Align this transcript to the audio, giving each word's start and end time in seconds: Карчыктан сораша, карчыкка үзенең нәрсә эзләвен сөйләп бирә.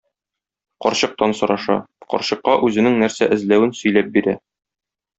Карчыктан 0.85 1.35
сораша, 1.41 1.77
карчыкка 2.15 2.57
үзенең 2.69 3.01
нәрсә 3.05 3.31
эзләвен 3.39 3.79
сөйләп 3.83 4.15
бирә. 4.19 4.39